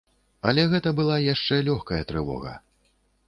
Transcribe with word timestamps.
Але 0.51 0.63
гэта 0.71 0.93
была 0.99 1.17
яшчэ 1.33 1.59
лёгкая 1.69 2.01
трывога. 2.13 2.57